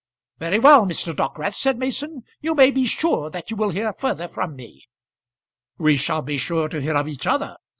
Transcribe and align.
"Very 0.39 0.57
well, 0.57 0.87
Mr. 0.87 1.15
Dockwrath," 1.15 1.53
said 1.53 1.77
Mason; 1.77 2.23
"you 2.41 2.55
may 2.55 2.71
be 2.71 2.87
sure 2.87 3.29
that 3.29 3.51
you 3.51 3.55
will 3.55 3.69
hear 3.69 3.93
further 3.93 4.27
from 4.27 4.55
me." 4.55 4.87
"We 5.77 5.95
shall 5.95 6.23
be 6.23 6.37
sure 6.39 6.67
to 6.69 6.81
hear 6.81 6.95
of 6.95 7.07
each 7.07 7.27
other. 7.27 7.57